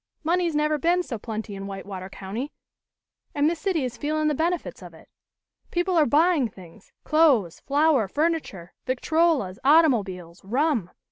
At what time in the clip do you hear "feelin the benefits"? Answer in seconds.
3.97-4.81